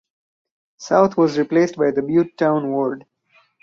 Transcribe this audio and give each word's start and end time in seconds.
South 0.79 1.15
was 1.15 1.37
replaced 1.37 1.77
by 1.77 1.91
the 1.91 2.01
Butetown 2.01 2.71
ward. 2.71 3.05